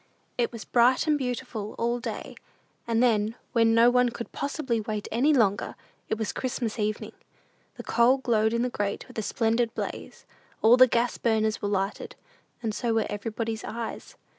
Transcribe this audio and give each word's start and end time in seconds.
It 0.35 0.51
was 0.51 0.65
bright 0.65 1.05
and 1.05 1.15
beautiful 1.15 1.75
all 1.77 1.99
day, 1.99 2.33
and 2.87 3.03
then, 3.03 3.35
when 3.51 3.75
no 3.75 3.91
one 3.91 4.09
could 4.09 4.31
possibly 4.31 4.81
wait 4.81 5.07
any 5.11 5.31
longer, 5.31 5.75
it 6.09 6.17
was 6.17 6.33
Christmas 6.33 6.79
evening. 6.79 7.11
The 7.75 7.83
coal 7.83 8.17
glowed 8.17 8.51
in 8.51 8.63
the 8.63 8.69
grate 8.71 9.07
with 9.07 9.19
a 9.19 9.21
splendid 9.21 9.75
blaze: 9.75 10.25
all 10.63 10.75
the 10.75 10.87
gas 10.87 11.19
burners 11.19 11.61
were 11.61 11.69
lighted, 11.69 12.15
and 12.63 12.73
so 12.73 12.95
were 12.95 13.05
everybody's 13.11 13.63
eyes. 13.63 14.15